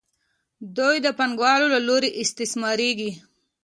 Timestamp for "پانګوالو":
1.19-1.67